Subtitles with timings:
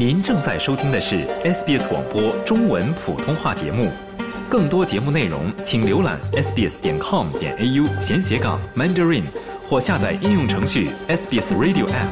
[0.00, 3.90] 您正在收听的是 SBS 广播中文普通话节目。
[4.48, 9.24] 更多节目内容，请浏览 sbs 点 com 点 au 闲斜杠 mandarin，
[9.68, 12.08] 或下载应用程序 SBS Radio App。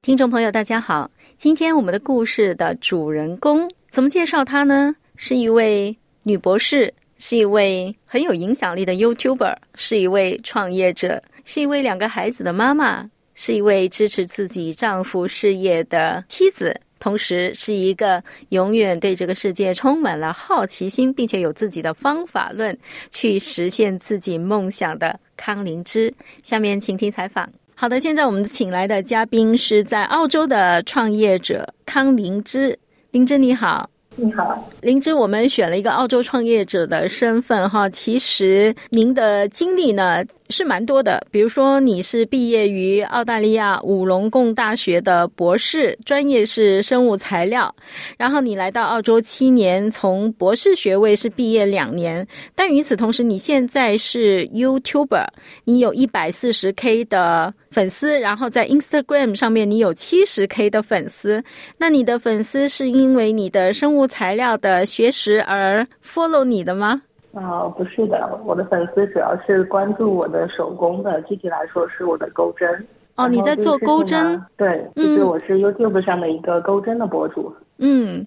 [0.00, 4.96] 听众朋友，大家好，今天我们的故事的主人公怎么介绍她呢？
[5.16, 11.22] 是一位女博士，是一位很有影响力的 YouTuber，是一位创业者，
[11.52, 16.80] 是一位两个孩子的妈妈，是一位支持自己丈夫事业的妻子。
[17.00, 22.78] 同时是一个永远对这个世界充满了好奇心，并且有自己的方法论
[23.10, 26.14] 去实现自己梦想的康灵芝。
[26.44, 27.50] 下面请听采访。
[27.74, 32.78] 好的，现在我们请来的嘉宾是在澳洲的创业者康灵芝。
[33.10, 35.12] 灵芝你好，你好，灵芝。
[35.12, 40.24] 我们选了一个澳洲创业者的身份哈，其实您的经历呢？
[40.50, 47.74] 是蛮多的，比如说你是毕业于澳大利亚五龙贡大学的博士，专业是生物材料，
[48.18, 55.26] 然后你来到澳洲七年，从博士学位是毕业两年，但与此同时，你现在是 YouTuber，
[55.64, 61.42] 你有一百四十 K 的粉丝，然后在 Instagram 上面你有七十 K 的粉丝，
[61.78, 67.02] 那你的粉丝是因为你的生物材料的学识而 follow 你的吗？
[67.32, 72.68] 啊，不是的，我的粉丝主要是关注我的手工的，具体来说是我的钩针。
[73.16, 74.42] 哦，你在做钩针？
[74.56, 77.54] 对，就是我是 YouTube 上的一个钩针的博主。
[77.78, 78.26] 嗯，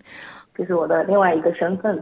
[0.56, 2.02] 这是我的另外一个身份。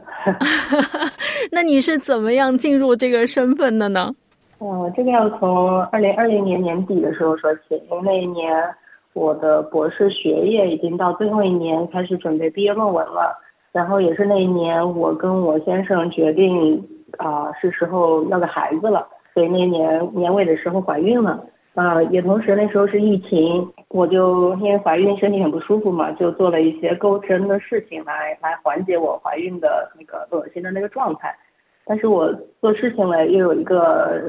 [1.51, 4.13] 那你是怎么样进入这个身份的呢？
[4.59, 8.53] 哦，这个要从二零二零年年底的时候说起，因为那一年
[9.13, 13.35] 我的博士学业已经到最后一年，开始准备毕业论文了。
[13.71, 21.45] 然后也是那一年，我跟我先生决定啊，是时候要个孩子了，所以那年年尾的时候怀孕了。
[21.73, 31.33] 啊，也同时那时候是疫情，我就因为怀孕身体很不舒服嘛，就做了一些钩针的事情来来缓解我怀孕的那个恶心的那个状态。
[31.85, 34.21] 但是我做事情呢，又有一个。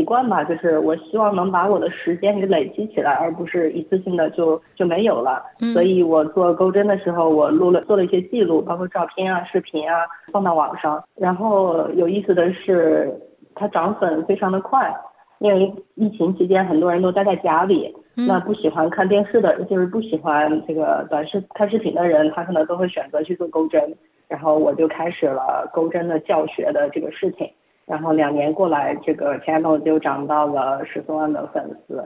[0.00, 5.42] 习惯吧，就是我希望能把我的时间给累积起来，而不是一次性的就就没有了。
[5.74, 11.04] 所以我做钩针的时候，我录了做了一些记录，包括照片啊、视频啊，放到网上。
[11.16, 13.12] 然后有意思的是，
[13.54, 14.90] 它涨粉非常的快，
[15.38, 23.94] 因为疫情期间很多人都待在家里，那不喜欢看电视的，就是不喜欢这个短视看视频的人，他可能都会选择去做钩针。
[24.28, 27.50] 然后我就开始了钩针的教学的这个事情。
[27.90, 32.00] 然后两年过来，这个 channel 就涨到了十四万的粉丝。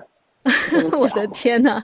[0.98, 1.82] 我的天呐，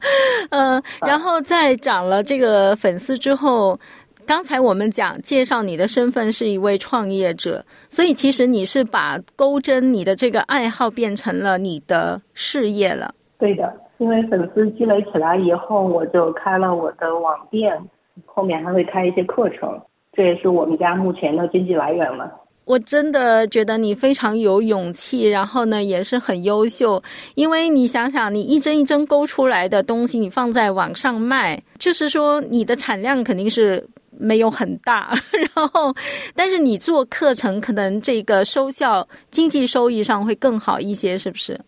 [0.50, 3.78] 嗯，然后在涨了这个粉丝之后，
[4.26, 13.14] 刚才我们讲介绍你的身份是一位创业者，所以其实你是把钩针你的这个爱好变成了你的事业了。
[13.38, 17.78] 对的，因为粉丝积累起来以后，我就开了我的网店，
[18.24, 19.78] 后面还会开一些课程，
[20.12, 22.39] 这也是我们家目前的经济来源了。
[22.70, 27.02] 我真的觉得你非常有勇气，然后呢也是很优秀，
[27.34, 33.84] 因为你想想，你一针一针勾出来的东西，你放在网上卖，就是说你的产量肯定是
[34.16, 35.12] 没有很大，
[35.56, 35.92] 然后，
[36.36, 41.58] 但是你做课程，可能这个收效、经济收益上会更好一些，是不是？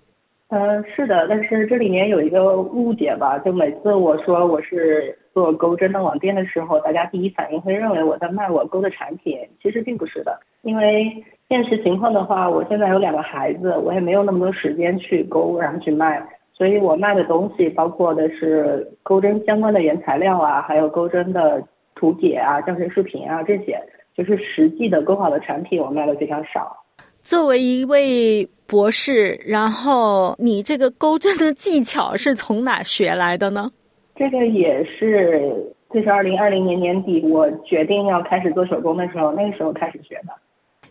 [0.51, 16.23] 嗯，是的，但是这里面有一个误解吧，就每次我说我是做钩针的网店的时候，大家第一反应会认为我在卖我钩的产品，其实并不是的，因为现实情况的话，我现在有两个孩子，我也没有那么多时间去钩然后去卖，
[16.55, 21.63] 所以我卖的东西包括的是钩针相关的原材料啊，还有钩针的
[21.95, 23.81] 图解啊、教学视频啊这些，
[24.17, 26.77] 就是实际的钩好的产品我卖的非常少。
[27.23, 33.71] 作为一位博士，然后你这个钩针的技巧是从哪学来的呢？
[34.15, 40.33] 这个也是，这是二零二零年年底我决定要开始做手工的时候，那个时候开始学的。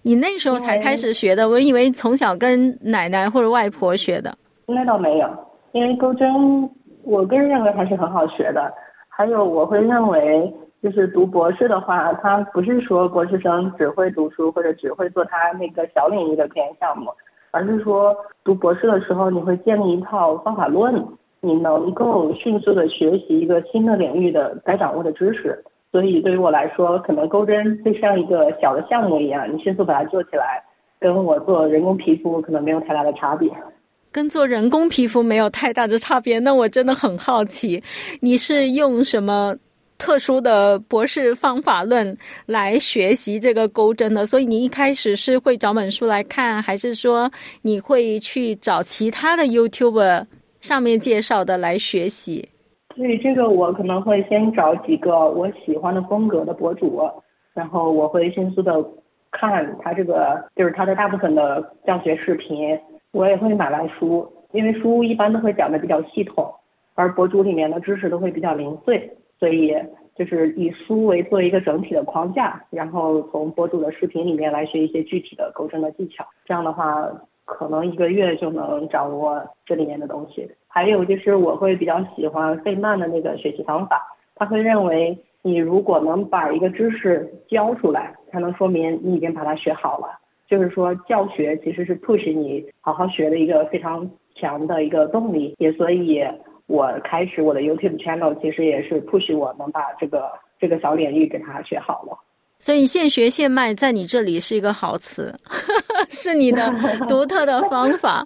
[0.01, 1.47] 你那时候才开始学的？
[1.47, 4.35] 我以为从小跟奶奶或者外婆学的。
[4.65, 5.29] 那倒没有，
[5.71, 6.29] 因为钩针，
[7.03, 8.73] 我个人认为还是很好学的。
[9.09, 10.53] 还有，我会认为。
[10.81, 17.11] 就是读博士的话，他不是说博士生只会读书或者只会做他那个小领域的科研项目，
[17.51, 21.05] 而是说读博士的时候，你会建立一套方法论，
[21.41, 25.63] 你能够迅速的学习一个新的领域的该掌握的知识。
[25.91, 30.63] 所以对于我来说，可能钩针就像一个小的项目一样，你迅速把它做起来，
[30.99, 33.51] 跟我做人工皮肤可能没有太大的差别。
[34.11, 37.83] 跟做人工皮肤没有太大的差别，那我真的很好奇，
[38.19, 39.55] 你是用什么？
[39.97, 42.17] 特殊的博士方法论
[42.47, 50.25] 来学习这个钩针的，所以你一开始是会找本书来看，还是说你会去找其他的 YouTuber
[50.61, 52.49] 上面介绍的来学习？
[52.95, 57.01] 所以这个，我可能会先找几个我喜欢的风格的博主，
[57.53, 58.85] 然后我会迅速的
[59.31, 62.77] 看他这个，就是他的大部分的教学视频，
[63.11, 66.53] 我也会买来书，因为书一般都会讲的比较系统，
[66.93, 69.73] 而博主里面的知识都会比较零碎，所以
[70.15, 77.09] 就是以书为做一个整体的框架，然后从博主的视频里面来学一些具体的钩针的技巧，这样的话。
[77.45, 80.49] 可能一个月就能掌握这里面的东西。
[80.67, 84.01] 还有就是我会比较喜欢费曼的那个学习方法，
[84.35, 90.19] 他会认为你如果能把一个知识教出来，才能说明你已经把它学好了。
[90.47, 95.55] 就是说教学其实是 push 你好好学的一个非常强的一个动力。
[95.59, 96.23] 也所以，
[96.67, 102.17] 我开始我的 YouTube channel 其实也是 push 我能把这个这个小领域给它学好了。
[102.61, 105.33] 所以现学现卖在你这里是一个好词，
[106.11, 106.71] 是你的
[107.09, 108.25] 独特的方法。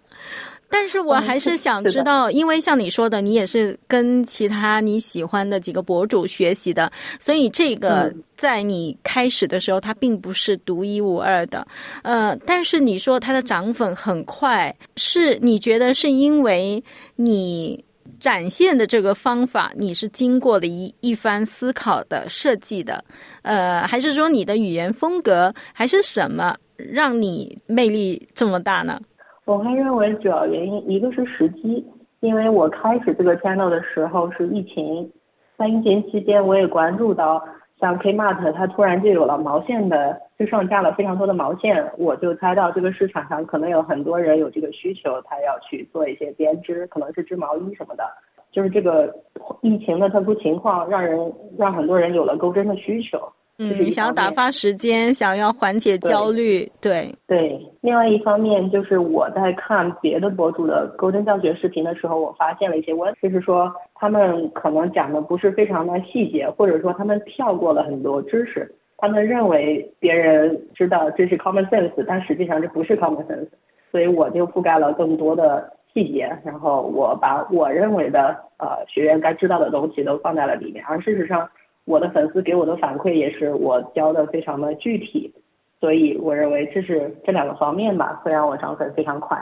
[0.67, 11.65] 但是我还是想知道，因为像你说的，你也是跟其他你喜欢的几个博主学习的，所以这个在你开始的时候，它并不是独一无二的。
[12.01, 16.83] 呃，但是你说它的涨粉很快，是你觉得是因为
[17.15, 17.84] 你？
[18.19, 23.03] 展现的这个方法，你是经过了一一番思考的设计的，
[23.43, 28.99] 呃，还是说你的语言风格，还是什么让你魅力这么大呢？
[29.45, 31.85] 我会认为主要原因一个是时机，
[32.21, 35.11] 因为我开始这个 channel 的时候是疫情，
[35.57, 37.43] 在疫情期间我也关注到。
[37.77, 48.03] 像 Kmart，它突然就有了毛线的，就上架了非常多的毛线，我就猜到这个市场上可能有很多人有这个需求，他要去做一些编织，可能是织毛衣什么的。
[48.51, 49.13] 就是这个
[49.61, 53.19] 疫情的特殊情况，让人让很多人有了钩针的需求。
[53.57, 57.57] 嗯，你想要打发时间，想要缓解焦虑，对对。
[57.81, 73.49] 另外一方面，就是我在看别的博主的钩针教学视频的时候，我发现了一些问，就是说他们可能讲的不是非常的细节，或者说他们跳过了很多知识，他们认为别人知道这是 common sense，但实际上这不是 common sense，
[73.91, 81.49] 所以我就覆盖了更多的细节，然后我把我认为的呃学员该知道的东西都放在了里面，而事实上。
[81.87, 85.31] 我的粉丝给我的反馈也是我教的非常的具体，
[85.79, 89.37] 所以我认为这是这两个方面吧，会让我涨粉非常快。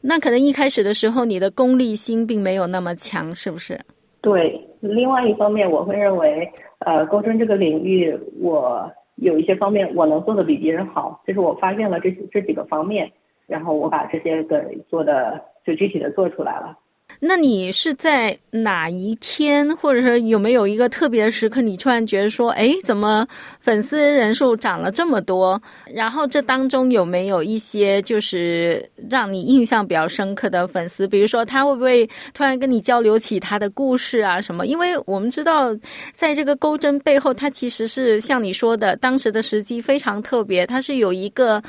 [0.00, 3.78] 那可能一开始的时候你的功利心并没有那么强，是不是？
[4.22, 6.50] 对，另外一方面我会认为，
[6.84, 13.12] 呃，沟通这个领域我有一些方面我能做的比别人好，就是我发现了这这几个方面，
[13.46, 16.78] 然后我把这些给做的就具体的做出来了。
[17.26, 23.26] 那你是在哪一天，或者说有没有一个特别的时刻，你突然觉得说，哎，怎么
[23.60, 25.60] 粉丝人数涨了这么多？
[25.86, 31.08] 然后这当中有没有一些就是让你印象比较深刻的粉丝？
[31.08, 34.66] 比如说他会不会突然跟你交流起他的故事啊什么？
[34.66, 35.74] 因为我们知道，
[36.12, 41.62] 在这个钩针背后，它其实是像你说的，当时的时机非常特别，它是有一个，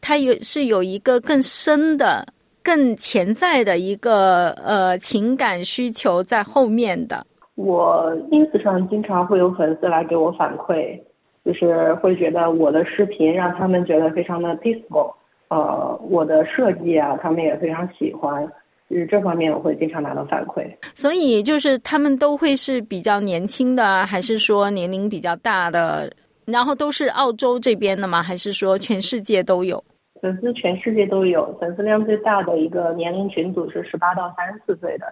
[0.00, 2.26] 它有是有一个更深的。
[2.64, 7.24] 更潜在的一个呃情感需求在后面的。
[7.54, 10.98] 我 ins 上经常会有粉丝来给我反馈，
[11.44, 15.12] 就是会觉得我的视频让他们觉得非常的 peaceful，
[15.48, 18.44] 呃，我的设计啊，他们也非常喜欢，
[18.90, 20.64] 就是这方面我会经常拿到反馈。
[20.94, 26.10] 所以就是他们都会是比较年轻的，还是说年龄比较大的？
[26.46, 28.22] 然后都是澳洲这边的吗？
[28.22, 29.82] 还是说全世界都有？
[30.24, 35.04] 粉丝全世界都有，粉丝量最大的一个年龄群组是十八到三十四岁的。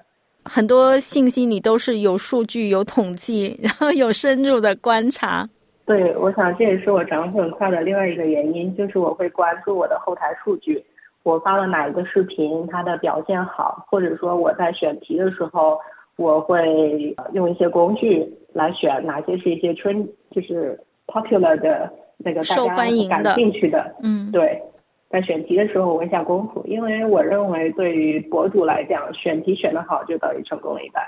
[0.43, 5.47] 很多信息你都是有数据、有统计，然后有深入的观察。
[5.85, 10.83] 对，我想这也是我涨粉快的另外一个原因，就是我会关注我的后台数据，
[11.25, 15.79] 我发了哪一个视频，它的表现好，或者说我在选题的时候，
[16.17, 23.95] 我会用一些工具来选哪些是一些春，就是 popular 的那个受欢迎、感兴趣的。
[24.03, 24.59] 嗯，对。
[25.13, 31.05] 在选题的时候，我会下功夫，因为我认为对于博主来讲，选题选得好就等于成功了一半。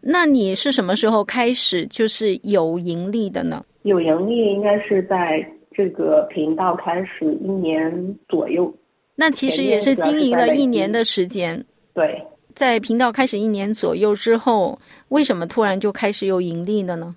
[0.00, 3.64] 那你是什么时候开始就是有盈利的呢？
[3.82, 8.74] 有盈利应该是在这个频道开始一年左右。
[9.14, 11.64] 那其实也是经营了一年的时间。
[11.94, 12.20] 对，
[12.54, 14.78] 在频道开始一年左右之后，
[15.10, 17.14] 为什么突然就开始有盈利了呢？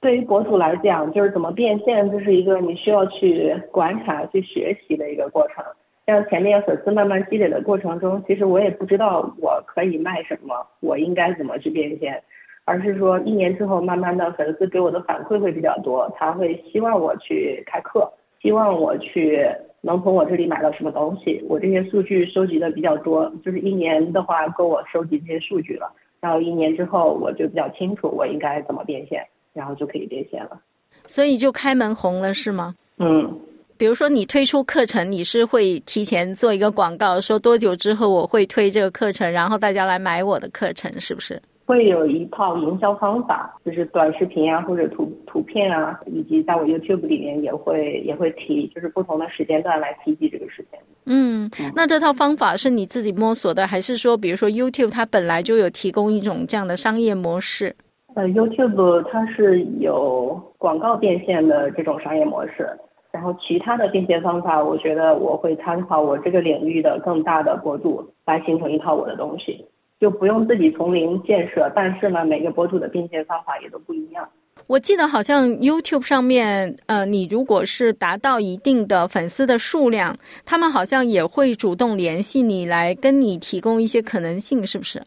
[0.00, 5.62] 对于博主来讲，就是怎么变现，这是一个你需要去观察、去学习的一个过程。
[6.06, 12.22] 像前面粉丝慢慢积累的过程中，其实我也不知道我可以卖什么，我应该怎么去变现，
[12.64, 19.46] 而是说一年之后，慢慢的粉丝给我的反馈会比较多，他会希望我去开课，希望我去
[19.82, 21.44] 能从我这里买到什么东西。
[21.46, 25.92] 我这些数据收集的比较多，就是一年的话够我收集这些数据了。
[26.20, 30.60] 然后一年之后我就比较清楚我应该怎么变现，然后就可以变现了。
[31.06, 32.74] 所以就开门红了是吗？
[32.98, 33.38] 嗯。
[33.76, 41.40] 比如说，你推出课程，你是会提前做一个广告，说多久之后我会推这个课程，然后大家来买我的课程，是不是？
[41.64, 50.78] 会有一套营销方法，就是短视频啊，或者图图片啊，以及在我 YouTube 里面也会也会提，就是不同的时间段来提及这个事情。
[51.06, 57.74] 嗯，那这套方法是你自己摸索的，还是说，比如说 YouTube 它本来就有提供一种这样的商业模式？
[58.14, 62.68] 呃，YouTube 它是有广告变现的这种商业模式。
[63.12, 69.64] 然后其他的变现方法，我觉得我会参考我这个领域的更大的博主来形成一套我的东西，
[69.98, 71.68] 就不用自己从零建设。
[71.74, 74.28] 但是呢，每个博主的变现方法也都不一样。
[74.68, 85.02] 我记得好像 YouTube 上面，呃，你如果是达到一定的粉丝的数量，他们好像也会主动联系你来跟你提供一些可能性，是不是？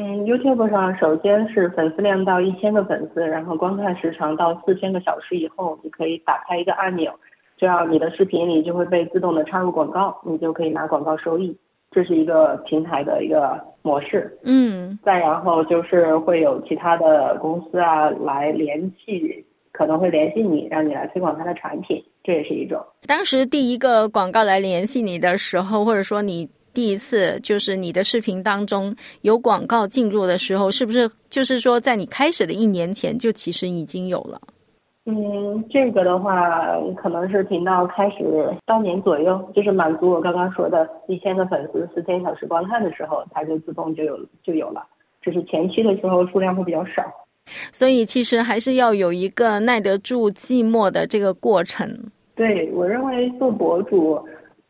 [0.00, 7.12] 嗯，YouTube 上首先是粉丝量到一千个粉丝，然后观看时长到四千个小时以后，你可以打开一个按钮。
[7.56, 11.58] 这样你的视频里就会被自动的插入广告，你就可以拿广告收益，
[11.90, 14.38] 这是一个平台的一个模式。
[14.44, 22.80] 嗯，再然后就是会有其他的公司啊来联系，可能会联系你，让你来推广他的产品，这也是一种。
[23.04, 34.40] 当时第一个广告来联系你的时候，或者说你第一次就是你的视频当中有广告进入的时候，是不是就是说在你开始的一年前就其实已经有了？
[35.06, 44.86] 嗯，这个的话，可能是频道开始半年左右，就是满足我刚刚说的一千个粉丝、四千小时观看的时候，它就自动就有就有了。
[45.22, 47.02] 只是前期的时候数量会比较少，
[47.72, 51.90] 所以其实还是要有一个耐得住寂寞的这个过程。
[52.36, 54.20] 对我认为做博主，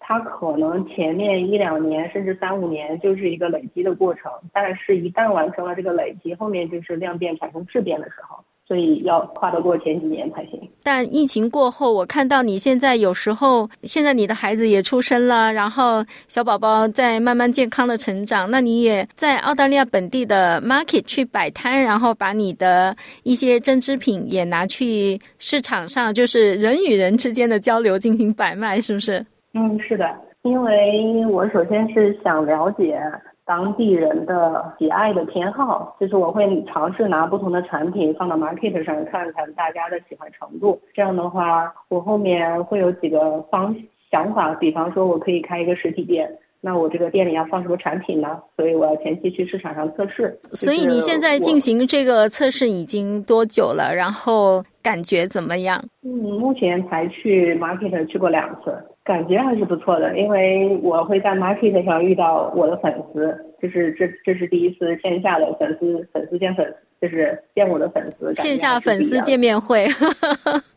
[0.09, 8.43] 它可能前面一两年甚至三五年就是一个累积的过程，但是一旦完成了这个累积，后面就是量变产生质变的时候。
[8.67, 10.61] 所以要跨得过前几年才行。
[10.83, 18.51] 但疫情过后，我看到你现在有时候，现在你的孩子也出生了，然后小宝宝在慢慢健康的成长。
[18.51, 29.25] 那你也在澳大利亚本地的 market 去摆摊，然后把你的一些针织品也拿去市场上，就是人与人之间的交流进行摆卖，是不是？
[29.59, 30.09] 嗯，是的，
[30.43, 33.01] 因为我首先是想了解。
[33.45, 40.79] 当地人的喜爱的偏好，就是我会尝试拿不同的产品放到 market 上看看大家的喜欢程度。
[40.93, 43.75] 这样的话，我后面会有几个方
[44.11, 48.39] 想法，比方说我可以开一个实体店，那我这个店里要放什么产品呢？
[48.55, 50.39] 所以我要前期去市场上测试。
[50.53, 53.95] 所以你现在进行这个测试已经多久了？
[53.95, 55.83] 然后感觉怎么样？
[56.05, 58.77] 嗯，目前才去 market 去过两次。
[59.09, 68.35] 感觉还是不错的，因为我会在 market 上遇到我的粉丝，就是这这是第一次线下的粉丝粉丝见粉，就是见我的粉丝。
[68.35, 69.87] 线下粉丝见面会。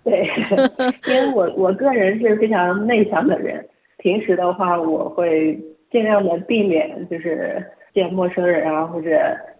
[0.05, 0.25] 对，
[1.11, 3.65] 因为我我个人是非常内向的人，
[3.97, 5.59] 平时的话我会
[5.91, 7.61] 尽量的避免就是
[7.93, 9.09] 见陌生人啊或者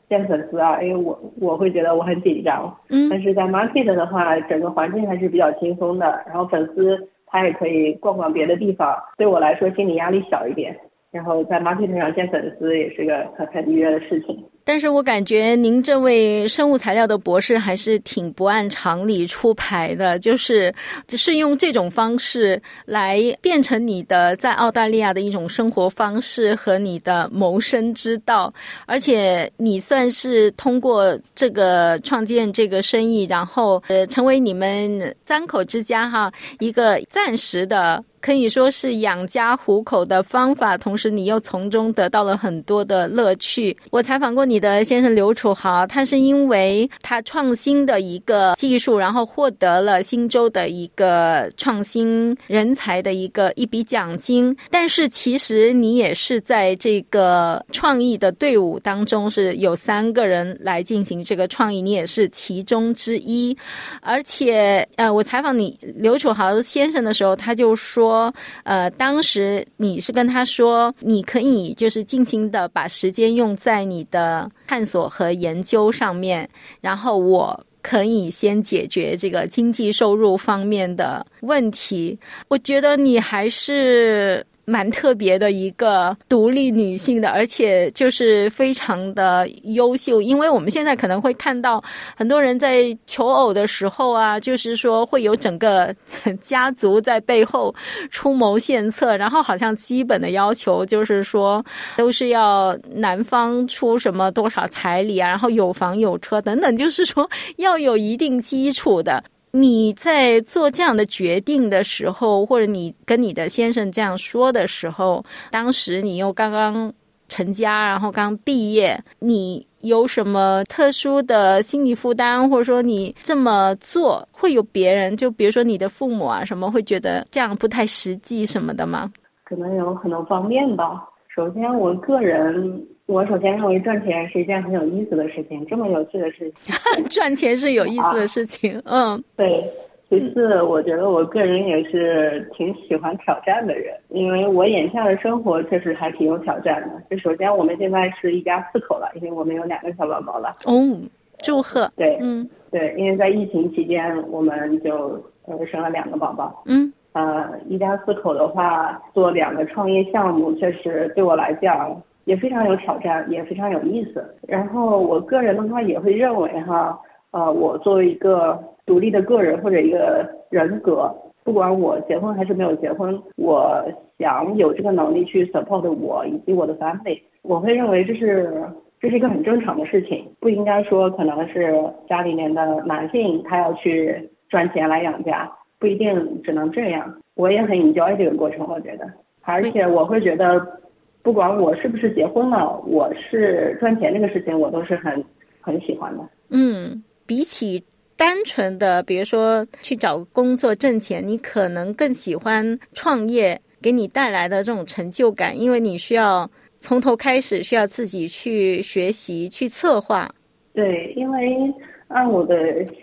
[0.08, 2.74] 见粉丝啊，因为我我会觉得我很紧张。
[2.88, 3.10] 嗯。
[3.10, 7.10] 但是在 market 的话，整个环境还是比较轻松的，然后粉丝。
[7.32, 10.78] 他也可以逛逛别的地方，对我来说心理压力小一点。
[11.12, 14.46] 然后在 market 上见粉丝也是个很很愉悦的事情。
[14.72, 20.74] 但是我感觉您这位生物材料的博士还是挺不按常理出牌的，就是
[21.06, 28.54] 只是用这种方式来变成你的在澳大利亚的一种生活方式和你的谋生之道，
[28.86, 38.02] 而且你算是通过这个创建这个生意，然后呃成为你们三口之家哈一个暂时的。
[38.22, 43.76] 可以说是养家糊口的方法，同时你又从中得到了很多的乐趣。
[43.90, 54.56] 我采访过你的先生刘楚豪，他是因为他创新的一个技术，然后获得了新州的一个创新人才的一个一笔奖金。
[54.70, 63.58] 但是其实你也是在这个创意的队伍当中是有三个人来进行这个创意，你也是其中之一。
[64.02, 67.76] 而且呃，我采访你刘楚豪先生的时候，他就。
[67.76, 68.32] 说，
[68.64, 82.18] 呃，当时你是跟他说，你可以就是尽情的把时间用在你的探索和研究上面，然后我可以先解决这个经济收入方面的问题。
[82.48, 90.22] 我觉得你还是蛮特别的一个独立女性的，而且就是非常的优秀。
[90.22, 91.84] 因为我们现在可能会看到
[92.16, 95.94] 很多人在求偶的时候啊，就是说会有整个
[96.42, 97.74] 家族在背后
[98.10, 101.64] 出谋献策，然后好像基本的要求就是说
[101.98, 109.24] 都是要男方出什么多少彩礼啊，然后有房有车等等，就是说要有一定基础的。
[109.52, 116.94] 你在做这样的决定的时候，或者你跟你的先生这样说的时候，当时你又刚刚
[117.28, 129.12] 成家，然后刚毕业，你有什么特殊的心理负担，或者说你这么做会有别人，就比如说你的父母啊，什么会觉得这样不太实际什么的吗？
[129.44, 131.04] 可能有很多方面吧。
[131.28, 132.88] 首先，我个人。
[133.12, 136.74] 我首先认为赚钱是一件很有意思的事情，这么有趣的事情。
[137.10, 139.64] 赚钱是有意思的事情，嗯，对。
[140.08, 146.90] 其次，我觉得我个人也是挺喜欢挑战的人，因为我眼下的生活确实还挺有挑战的。
[147.10, 150.54] 就首先，我们现在是一家四口了，因为我们有两个小宝宝了。
[150.66, 151.00] 哦，
[151.40, 151.90] 祝贺！
[151.96, 156.62] 对，嗯，对，因为在疫情期间，我们就呃生了两个宝宝。
[156.66, 162.02] 嗯，呃，一家四口的话，做两个创业项目，确实对我来讲。
[162.26, 164.24] 也非常有挑战，也非常有意思。
[164.48, 166.98] 然后我个人的话也会认为哈，
[167.32, 171.12] 呃，我作为一个独立的个人或者一个人格，
[171.44, 173.84] 不管我结婚还是没有结婚，我
[174.20, 178.64] 想有这个能力去 support 我以及我的 family，我会认为这是
[179.00, 181.76] 这是一个很正常的事情，不应该说可能是
[182.08, 187.16] 家里面的男性他要去赚钱来养家，不一定只能这样。
[187.36, 189.10] 我也很 enjoy 这个过程，我觉得，
[189.44, 190.80] 而且我会觉得。
[191.24, 195.24] 不管我是不是结婚了，我是赚钱这个事情，我都是很
[195.60, 196.24] 很喜欢的。
[196.50, 197.84] 嗯，比起
[198.18, 206.50] 单纯的，比如说去找工作挣钱，你可能更喜欢创业给你带来的这种成就感，因为你需要
[206.80, 210.30] 从头开始，需要自己去学习、去策划。
[210.74, 211.74] 对，因为
[212.08, 212.56] 按我的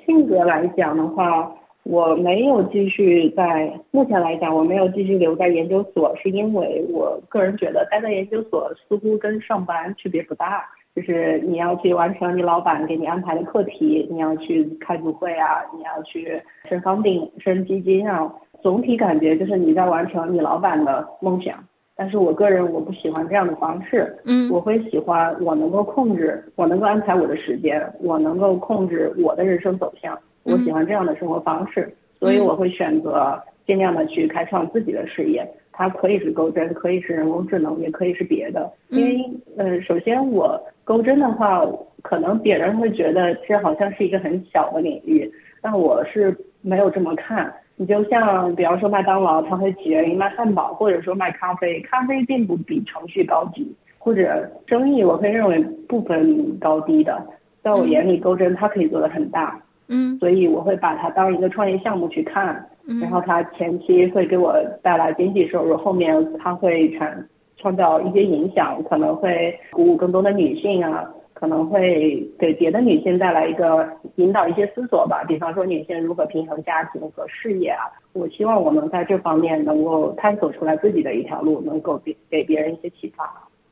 [0.04, 1.54] 性格来讲的话。
[1.88, 21.65] 我没有继续在目前来讲，我没有继续留在研究所，是因为我个人觉得待在研究所似乎跟上班区别不大，就是你要去完成你老板给你安排的课题，你要去开组会啊，你要去申房顶、申基金啊，总体感觉就是你在完成你老板的梦想。
[21.97, 30.17] 但是我个人我不喜欢这样的方式，嗯，我会喜欢我能够控制，我能够安排我的时间，我能够控制我的人生走向。
[30.49, 35.47] 我喜欢这样的生活方式，所以我会选择尽量的去开创自己的事业。
[35.73, 38.69] 它可以是钩针，可以是人工智能，也可以是别的。
[38.89, 41.65] 因为，呃，首先我钩针的话，
[42.02, 45.30] 可能别人会觉得这好像是一个很小的领域，
[45.63, 47.54] 但我是没有这么看。
[47.76, 57.25] 你就像，比方说麦当劳，它会起源于卖汉堡，或者说卖咖啡，咖啡并不比程序高级，或者生意，我会认为不分高低的。
[57.63, 59.61] 在我眼里，钩针它可以做的很大。
[59.88, 62.64] 嗯，所以我会把它当一个创业项目去看，
[63.00, 83.24] 然后它前期会给我带来经济收入，后面它会产创造一些影响，可能会鼓舞更多的女性啊，可能会给别的女性带来一个引导一些思索吧，比方说女性如何平衡家庭和事业啊，我希望我能在这方面能够探索出来自己的一条路，能够给给别人一些启发。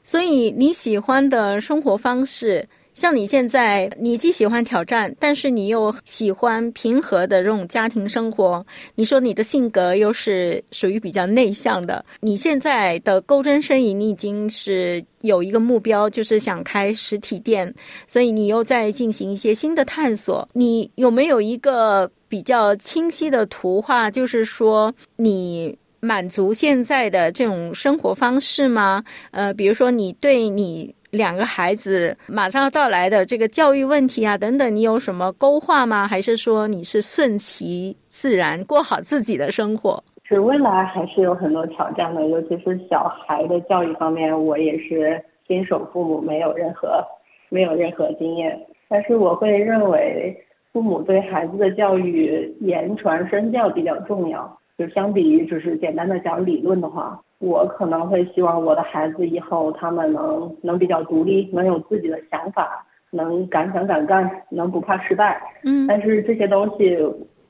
[0.02, 2.66] 所以你喜欢的生活方式。
[2.96, 8.64] 像你现在，你既喜欢挑战，但是你又喜欢平和的这种家庭生活。
[8.94, 12.02] 你说你的性格又是属于比较内向的。
[12.20, 17.72] 你现在的钩针生意，你已经是有一个目标，就是想开实体店，
[18.06, 20.48] 所以你又在进行一些新的探索。
[20.54, 29.04] 你有没有一个比较清晰的图画，就是说你满足现在的这种生活方式吗？
[29.32, 30.95] 呃，比如说你对你。
[31.10, 36.06] 两个孩子马上要到来的这个教育问题啊，等等，你有什么勾画吗？
[36.06, 40.02] 还是说你是顺其自然过好自己的生活？
[40.24, 47.00] 是未来还是有很多挑战的，尤其是小孩的教育方面，我也是新手父母，没有任何
[47.48, 48.60] 没有任何经验。
[48.88, 50.36] 但是我会认为，
[50.72, 57.20] 父母对孩子的教育言传身教比较重要，就相比于只是简单的讲理论的话。
[57.38, 65.40] 我可能会希望我的孩子以后他们能能比较独立，能有自己的想法，能敢想敢干，能不怕失败。
[65.62, 65.86] 嗯。
[65.86, 66.98] 但是这些东西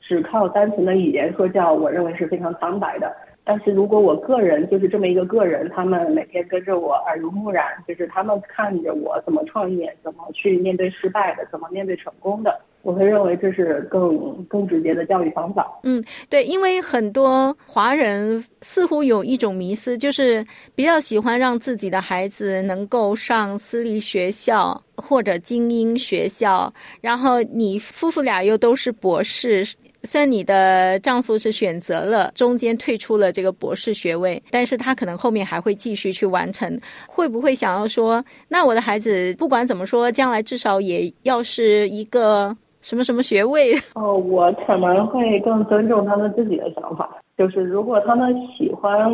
[0.00, 3.14] 只靠单纯的语言说教，我认为是非常苍白的。
[3.48, 12.60] 但是如果我个人就是这么一个个人，他们每天跟着我耳濡目染，就是他们看着我怎么创业，怎么去面对失败的，怎么面对成功的。
[12.82, 15.66] 我会认为这是更更直接的教育方法。
[15.84, 26.72] 嗯，对，因为很多华人似乎有一种迷思，就是比较喜欢让自己的孩子能够上私立学校或者精英学校。
[27.00, 29.64] 然后你夫妇俩又都是博士，
[30.06, 36.80] 虽然你的丈夫是选择了中间退出了这个博士学位，但是他可能后面还会继续去完成。
[37.06, 42.56] 会不会想要说，那我的孩子不管怎么说，将来至少也要是一个。
[42.82, 43.74] 什么什么学位？
[43.96, 47.18] 哦，我可能会更尊重他们自己的想法。
[47.36, 49.10] 就是如果他们喜欢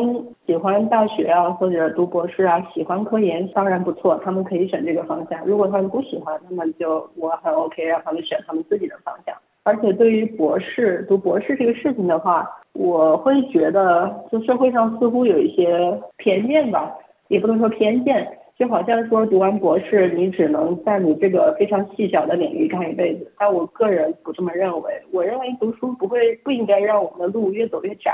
[0.47, 5.43] 喜欢大学啊，或者读博士啊，喜欢科研，当然不错，他们可以选这个方向。
[5.47, 9.35] 如果他们不喜欢，那么就我很 OK，让他们选他们自己的方向。
[9.65, 16.93] 而且对于博士读博士这个事情的话，我会觉得，就社会上似乎有一些偏见吧，
[17.29, 18.39] 也不能说偏见。
[18.59, 23.33] 就好像说读完博士，你只能在你这个非常细小的领域干一辈子。
[23.39, 28.13] 但我个人不这么认为，我认为读书不会不应该让我们的路越走越窄，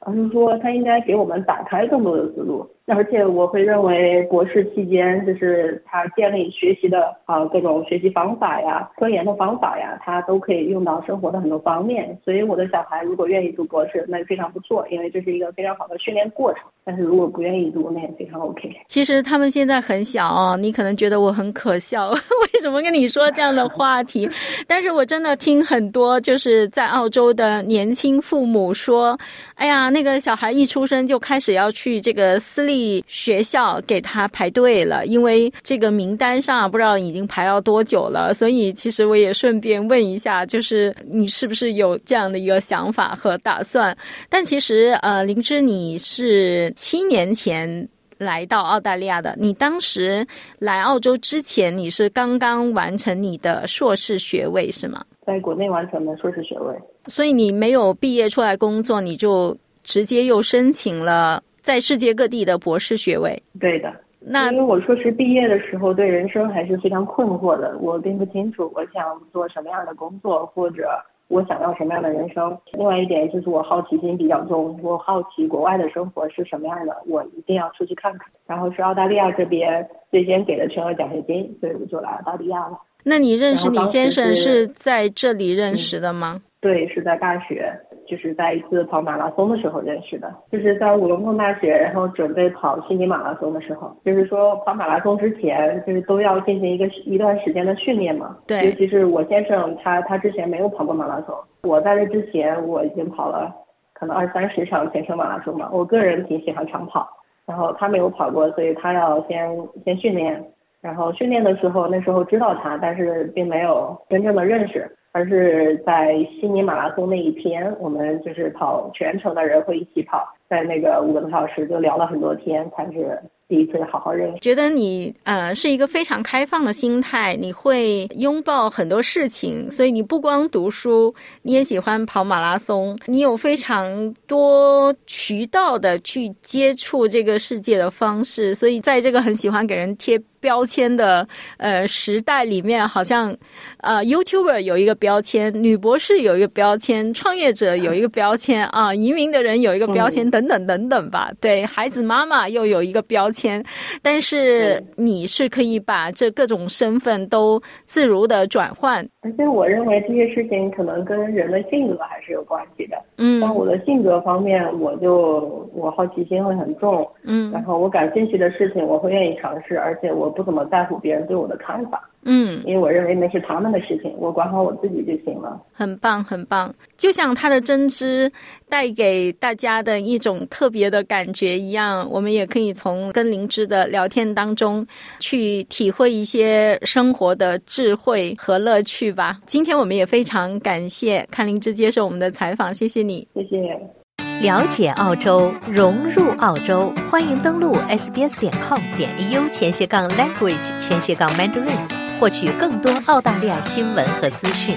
[0.00, 2.66] 而是说它应该给我们打开更多的思路。
[2.88, 12.18] 而且我会认为，博士期间就是他建立学习的啊各种学习方法呀、科研的方法呀，他都可以用到生活的很多方面。
[12.24, 16.62] 所以我的小孩如果愿意读博士，那非常不错，因为这是一个非常好的训练过程。
[16.82, 18.74] 但是如果不愿意读，那也非常 OK。
[18.86, 22.08] 其实他们现在很小哦，你可能觉得我很可笑，
[22.54, 24.26] 为什么跟你说这样的话题？
[24.66, 29.14] 但是我真的听很多就是在澳洲的年轻父母说，
[29.56, 32.77] 哎呀，那个小孩一出生就开始要去这个私立。
[33.06, 43.96] 学校给他排队了，因为这个名单上不知道已经排到多久了，所以其实我也顺便问一下，就是你是不是有这样的一个想法和打算？
[44.28, 47.88] 但其实呃，灵芝你是七年前
[48.18, 50.26] 来到澳大利亚的，你当时
[50.58, 55.04] 来澳洲之前，你是刚刚完成你的硕士学位是吗？
[55.26, 56.74] 在国内完成的硕士学位，
[57.06, 61.42] 所以你没有毕业出来工作，你就直接又申请了。
[61.68, 63.92] 在世界各地的博士学位，对的。
[64.20, 67.76] 那因为我硕士毕业的时候，对人生还是非常困惑的。
[67.78, 70.88] 我并不清楚我想做什么样的工作，或者
[71.28, 72.56] 我想要什么样的人生。
[72.72, 78.26] 另外一点就是我好奇心比较重，我好奇国外的生活是什么样的，我一定要出去看看。
[78.46, 82.80] 然后是澳大利亚这边最先给的全额奖学金，所以我就来澳大利亚了。
[83.04, 86.40] 那你认识李先生是在这里认识的吗？
[86.60, 87.72] 对，是在大学。
[88.08, 98.34] 就是在一次跑马拉松的时候认识的，就是在五龙洞大学，然后准备跑悉尼马拉松的时候，就是说跑马拉松之前，就是都要进行一个一段时间的训练嘛。
[98.46, 98.64] 对。
[98.64, 103.54] 尤其是我先生，他他之前没有跑过马拉松，我在这之前我已经跑了
[103.92, 105.68] 可能二三十场全程马拉松嘛。
[105.70, 107.06] 我个人挺喜欢长跑，
[107.44, 110.42] 然后他没有跑过，所以他要先先训练，
[110.80, 114.90] 然后训练的时候那时候知道他，但是并没有真正的认识。
[115.12, 123.20] 而是在悉尼马拉松那一天，我们就是跑全程的人会一起跑，在那个五个多小时就聊了很多天，才是。
[123.48, 141.26] 第一次好好认识，觉得你呃是一个非常开放的心态，你会拥抱很多事情，所以你不光读书，你也喜欢跑马拉松，你有非常多渠道的去接触这个世界的方式，所以在这个很喜欢给人贴标签的
[141.58, 143.36] 呃时代里面，好像
[143.78, 153.28] 呃 YouTuber 有一个标签，女博士有一个标签，创业者有一个标签啊， 移民的人有一个标签，等等等等吧，对孩子妈妈又有一个标。
[153.28, 153.62] 签，
[154.02, 159.06] 但是你是可以把这各种身份都自如的转换。
[159.20, 162.96] 而且我认为这些事情可能跟人的性格还是有关系的。
[163.18, 167.08] 嗯，像我的性格方面，我就我好奇心会很重。
[167.22, 172.08] 嗯，然后我感兴趣的事情我会愿意尝试，而且我不怎么在乎别人对我的看法。
[172.24, 175.58] 嗯，因为我认为那是他们的事情，我管好我自己就行了。
[175.72, 178.30] 很棒，很棒，就像它的针织
[178.68, 184.86] 带给大家的一种特别的感觉一样，我们也可以从跟灵芝的聊天当中
[185.20, 189.38] 去体会一些生活的智慧和乐趣吧。
[189.46, 193.97] 今天我们也非常感谢看灵芝接受我们的采访，谢谢你，谢谢。
[194.40, 201.76] 了解澳洲，融入澳洲，欢迎登录 sbs 点 com 点 au 前斜杠 language 前斜杠 mandarin。
[202.20, 204.76] 获取更多澳大利亚新闻和资讯。